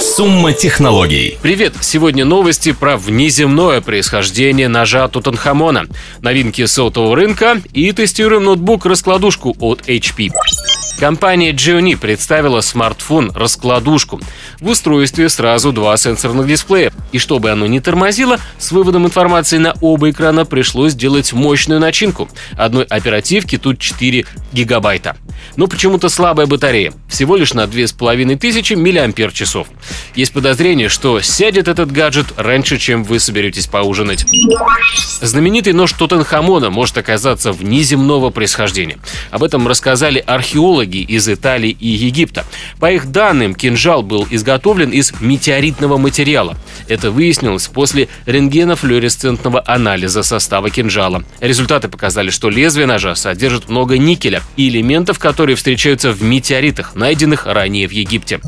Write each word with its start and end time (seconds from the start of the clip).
Сумма 0.00 0.52
технологий. 0.52 1.38
Привет! 1.42 1.74
Сегодня 1.80 2.24
новости 2.24 2.72
про 2.72 2.96
внеземное 2.96 3.80
происхождение 3.80 4.68
ножа 4.68 5.06
Тутанхамона, 5.08 5.86
новинки 6.22 6.64
сотового 6.64 7.16
рынка 7.16 7.60
и 7.72 7.92
тестируем 7.92 8.44
ноутбук-раскладушку 8.44 9.56
от 9.60 9.82
HP. 9.88 10.30
Компания 11.00 11.52
Gionee 11.52 11.96
представила 11.96 12.60
смартфон-раскладушку. 12.60 14.20
В 14.60 14.68
устройстве 14.68 15.30
сразу 15.30 15.72
два 15.72 15.96
сенсорных 15.96 16.46
дисплея. 16.46 16.92
И 17.10 17.18
чтобы 17.18 17.50
оно 17.50 17.66
не 17.66 17.80
тормозило, 17.80 18.38
с 18.58 18.70
выводом 18.70 19.06
информации 19.06 19.56
на 19.56 19.72
оба 19.80 20.10
экрана 20.10 20.44
пришлось 20.44 20.92
сделать 20.92 21.32
мощную 21.32 21.80
начинку. 21.80 22.28
Одной 22.52 22.84
оперативки 22.84 23.56
тут 23.56 23.78
4 23.78 24.26
гигабайта. 24.52 25.16
Но 25.56 25.68
почему-то 25.68 26.10
слабая 26.10 26.46
батарея. 26.46 26.92
Всего 27.08 27.36
лишь 27.36 27.54
на 27.54 27.66
2500 27.66 28.76
мАч. 28.76 29.32
Есть 30.14 30.32
подозрение, 30.34 30.90
что 30.90 31.22
сядет 31.22 31.66
этот 31.66 31.90
гаджет 31.90 32.26
раньше, 32.36 32.76
чем 32.76 33.04
вы 33.04 33.20
соберетесь 33.20 33.68
поужинать. 33.68 34.26
Знаменитый 35.22 35.72
нож 35.72 35.92
Тутанхамона 35.92 36.68
может 36.68 36.98
оказаться 36.98 37.52
внеземного 37.52 38.28
происхождения. 38.28 38.98
Об 39.30 39.42
этом 39.42 39.66
рассказали 39.66 40.22
археологи 40.26 40.89
археологи 40.90 40.98
из 40.98 41.28
Италии 41.28 41.76
и 41.78 41.88
Египта. 41.88 42.44
По 42.78 42.90
их 42.90 43.10
данным, 43.10 43.54
кинжал 43.54 44.02
был 44.02 44.26
изготовлен 44.30 44.90
из 44.90 45.12
метеоритного 45.20 45.96
материала. 45.98 46.56
Это 46.88 47.10
выяснилось 47.10 47.68
после 47.68 48.08
рентгенофлюоресцентного 48.26 49.62
анализа 49.66 50.22
состава 50.22 50.70
кинжала. 50.70 51.22
Результаты 51.40 51.88
показали, 51.88 52.30
что 52.30 52.50
лезвие 52.50 52.86
ножа 52.86 53.14
содержит 53.14 53.68
много 53.68 53.98
никеля 53.98 54.42
и 54.56 54.68
элементов, 54.68 55.18
которые 55.18 55.56
встречаются 55.56 56.12
в 56.12 56.22
метеоритах, 56.22 56.94
найденных 56.94 57.46
ранее 57.46 57.86
в 57.86 57.92
Египте. 57.92 58.40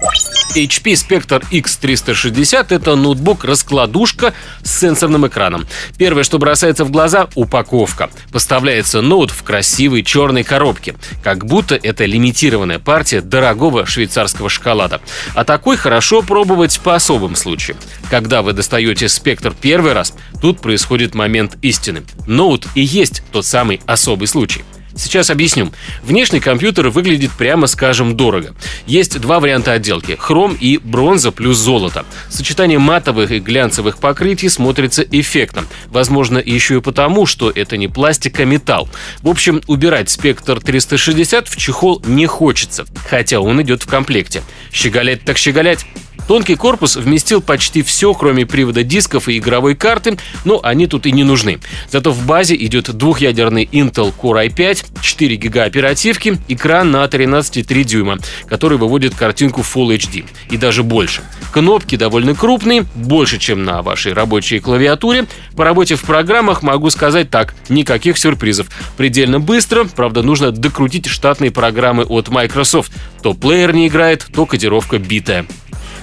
HP 0.54 0.93
Spectre 0.93 1.43
X360– 1.51 2.66
это 2.70 2.95
ноутбук-раскладушка 2.95 4.35
с 4.63 4.80
сенсорным 4.80 5.26
экраном. 5.26 5.66
Первое, 5.96 6.24
что 6.24 6.38
бросается 6.38 6.85
в 6.85 6.90
глаза– 6.90 7.29
упаковка. 7.35 8.10
Поставляется 8.32 9.01
ноут 9.01 9.30
в 9.30 9.43
красивой 9.43 10.02
черной 10.02 10.45
коробке. 10.45 10.95
Как 11.23 11.46
будто 11.46 11.74
это 11.74 12.04
лимитированная 12.33 12.79
партия 12.79 13.21
дорогого 13.21 13.85
швейцарского 13.85 14.49
шоколада. 14.49 15.01
А 15.35 15.45
такой 15.45 15.77
хорошо 15.77 16.23
пробовать 16.23 16.80
по 16.80 16.95
особым 16.95 17.37
случаям. 17.37 17.77
Когда 18.11 18.41
вы 18.41 18.55
достаете 18.55 19.07
Spectre 19.07 19.55
первый 19.61 19.93
раз, 19.93 20.15
тут 20.41 20.60
происходит 20.60 21.15
момент 21.15 21.59
истины. 21.60 22.03
Ноут 22.27 22.66
и 22.75 22.80
есть 22.80 23.23
тот 23.33 23.45
самый 23.45 23.83
особый 23.87 24.29
случай. 24.29 24.65
Сейчас 24.95 25.30
объясню. 25.30 25.73
Внешний 26.02 26.40
компьютер 26.40 26.88
выглядит, 26.88 27.30
прямо 27.32 27.66
скажем, 27.66 28.16
дорого. 28.16 28.54
Есть 28.87 29.21
два 29.21 29.40
варианта 29.40 29.73
отделки– 29.73 30.16
хром 30.18 30.57
и 30.59 30.79
бронза 30.79 31.32
плюс 31.32 31.59
золото. 31.59 32.04
Сочетание 32.29 32.79
матовых 32.79 33.30
и 33.30 33.38
глянцевых 33.38 33.98
покрытий 33.98 34.48
смотрится 34.48 35.02
эффектно. 35.02 35.65
Возможно, 35.87 36.38
еще 36.38 36.76
и 36.76 36.80
потому, 36.80 37.26
что 37.26 37.51
это 37.51 37.76
не 37.76 37.88
пластик, 37.88 38.40
а 38.40 38.45
металл. 38.45 38.88
В 39.23 39.29
общем, 39.29 39.63
убирать 39.66 40.10
спектр 40.10 40.60
360 40.60 41.48
в 41.48 41.57
чехол 41.57 42.02
не 42.07 42.26
хочется, 42.26 42.87
хотя 43.09 43.40
он 43.40 43.60
идет 43.63 43.82
в 43.82 43.87
комплекте. 43.87 44.43
Щеголять 44.73 45.24
так 45.24 45.38
щеголять. 45.38 45.87
Тонкий 46.33 46.57
корпус 46.57 46.97
вместил 46.97 47.43
почти 47.43 47.83
все, 47.83 48.15
кроме 48.15 48.47
привода 48.47 48.83
дисков 48.83 49.29
и 49.29 49.37
игровой 49.37 49.75
карты, 49.75 50.16
но 50.47 50.61
они 50.63 50.87
тут 50.87 51.05
и 51.05 51.13
не 51.13 51.25
нужны. 51.25 51.61
Зато 51.91 52.11
в 52.11 52.25
базе 52.25 52.57
идет 52.57 52.91
двухъядерный 52.91 53.69
Intel 53.71 54.15
Core 54.16 54.49
i5, 54.49 55.03
4 55.03 55.37
гига 55.37 55.65
оперативки, 55.65 56.38
экран 56.49 56.91
на 56.91 57.05
13,3 57.05 57.85
дюйма, 57.85 58.19
который 58.47 58.79
выводит 58.79 59.15
картинку 59.15 59.60
Full 59.60 59.95
HD 59.95 60.25
и 60.51 60.57
даже 60.57 60.83
больше. 60.83 61.21
Кнопки 61.53 61.97
довольно 61.97 62.35
крупные, 62.35 62.87
больше, 62.95 63.38
чем 63.38 63.65
на 63.65 63.83
вашей 63.83 64.15
рабочей 64.15 64.59
клавиатуре. 64.59 65.27
По 65.55 65.65
работе 65.65 65.97
в 65.97 66.03
программах 66.03 66.62
могу 66.62 66.88
сказать 66.88 67.28
так, 67.28 67.54
никаких 67.69 68.16
сюрпризов. 68.16 68.69
Предельно 68.97 69.38
быстро, 69.38 69.84
правда, 69.84 70.22
нужно 70.22 70.50
докрутить 70.50 71.09
штатные 71.09 71.50
программы 71.50 72.04
от 72.04 72.31
Microsoft. 72.31 72.91
То 73.22 73.34
плеер 73.34 73.75
не 73.75 73.88
играет, 73.88 74.26
то 74.32 74.47
кодировка 74.47 74.98
битая. 74.98 75.47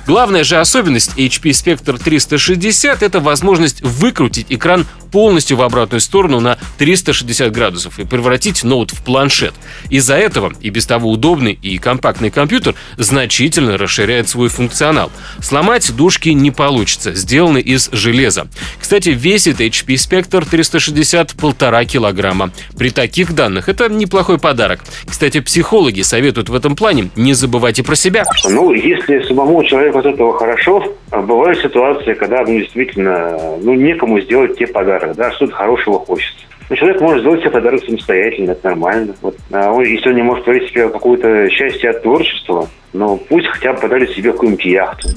Главная 0.05 0.43
же 0.43 0.57
особенность 0.57 1.17
HP 1.17 1.51
Spectre 1.51 2.01
360— 2.01 3.03
это 3.03 3.19
возможность 3.19 3.81
выкрутить 3.81 4.47
экран 4.49 4.85
полностью 5.11 5.57
в 5.57 5.61
обратную 5.61 6.01
сторону 6.01 6.39
на 6.39 6.57
360 6.77 7.51
градусов 7.51 7.99
и 7.99 8.05
превратить 8.05 8.63
ноут 8.63 8.91
в 8.91 9.03
планшет. 9.03 9.53
Из-за 9.89 10.15
этого 10.15 10.53
и 10.61 10.69
без 10.69 10.85
того 10.85 11.11
удобный 11.11 11.53
и 11.53 11.77
компактный 11.77 12.29
компьютер 12.29 12.75
значительно 12.97 13.77
расширяет 13.77 14.29
свой 14.29 14.49
функционал. 14.49 15.11
Сломать 15.41 15.95
дужки 15.95 16.29
не 16.29 16.51
получится, 16.51 17.13
сделаны 17.13 17.59
из 17.59 17.89
железа. 17.91 18.47
Кстати, 18.79 19.09
весит 19.09 19.59
HP 19.59 19.95
Spectre 19.95 20.47
360 20.47 21.33
полтора 21.33 21.85
килограмма. 21.85 22.51
При 22.77 22.91
таких 22.91 23.33
данных 23.33 23.69
это 23.69 23.89
неплохой 23.89 24.37
подарок. 24.37 24.81
Кстати, 25.07 25.39
психологи 25.39 26.01
советуют 26.01 26.49
в 26.49 26.55
этом 26.55 26.75
плане 26.75 27.09
не 27.15 27.33
забывайте 27.33 27.83
про 27.83 27.95
себя. 27.95 28.23
Ну, 28.47 28.73
если 28.73 29.27
самому 29.27 29.63
человеку 29.63 29.88
от 29.95 30.05
этого 30.05 30.37
хорошо, 30.37 30.83
а 31.11 31.21
бывают 31.21 31.59
ситуации, 31.59 32.13
когда 32.13 32.41
ну, 32.41 32.59
действительно 32.59 33.57
ну, 33.61 33.73
некому 33.73 34.19
сделать 34.21 34.57
те 34.57 34.67
подарок, 34.67 35.15
да, 35.15 35.31
что-то 35.31 35.53
хорошего 35.53 35.99
хочется. 35.99 36.45
Но 36.69 36.75
человек 36.75 37.01
может 37.01 37.21
сделать 37.21 37.41
себе 37.41 37.49
подарок 37.49 37.83
самостоятельно, 37.83 38.51
это 38.51 38.69
нормально. 38.69 39.15
Вот. 39.21 39.35
А 39.51 39.71
он, 39.71 39.83
если 39.83 40.09
он 40.09 40.15
не 40.15 40.21
может 40.21 40.45
творить 40.45 40.69
себе 40.69 40.89
какое-то 40.89 41.49
счастье 41.49 41.89
от 41.89 42.03
творчества, 42.03 42.69
но 42.93 43.17
пусть 43.17 43.47
хотя 43.47 43.73
бы 43.73 43.81
подарит 43.81 44.11
себе 44.11 44.31
какую-нибудь 44.31 44.65
яхту. 44.65 45.09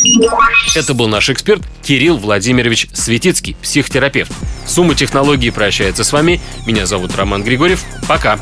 Это 0.74 0.94
был 0.94 1.08
наш 1.08 1.28
эксперт 1.28 1.62
Кирилл 1.82 2.16
Владимирович 2.16 2.88
Светицкий, 2.92 3.56
психотерапевт. 3.62 4.32
Сумма 4.66 4.94
технологий 4.94 5.50
прощается 5.50 6.04
с 6.04 6.12
вами. 6.12 6.40
Меня 6.66 6.86
зовут 6.86 7.16
Роман 7.16 7.42
Григорьев. 7.42 7.84
Пока. 8.08 8.38